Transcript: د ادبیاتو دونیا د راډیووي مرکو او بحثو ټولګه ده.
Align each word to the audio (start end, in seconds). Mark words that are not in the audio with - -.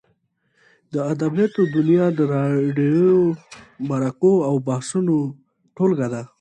د 0.93 0.95
ادبیاتو 1.11 1.61
دونیا 1.75 2.05
د 2.17 2.19
راډیووي 2.33 3.25
مرکو 3.89 4.33
او 4.47 4.55
بحثو 4.67 4.99
ټولګه 5.77 6.07
ده. 6.13 6.21